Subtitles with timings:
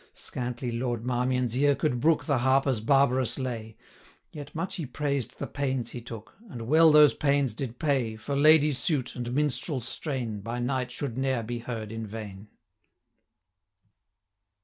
[0.15, 3.77] Scantly Lord Marmion's ear could brook The harper's barbarous lay;
[4.31, 8.17] Yet much he praised the pains he took, And well those pains did pay 210
[8.25, 13.89] For lady's suit, and minstrel's strain, By knight should ne'er be heard in vain, XIV.